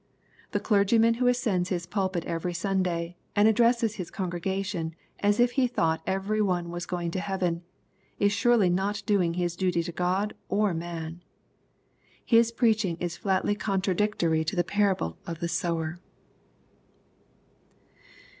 [0.49, 5.67] The clergyman who ascends his pulpit every Sunday, and addresses his congregation as if he
[5.67, 7.61] thought every one was going to heaven,
[8.17, 11.21] is surely not doing his duty to God or man.
[12.25, 15.99] His preaching is flatly cortradictory to the parable of the sower.